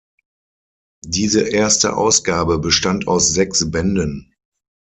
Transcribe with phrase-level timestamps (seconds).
[1.05, 4.33] Diese erste Ausgabe bestand aus sechs Bänden.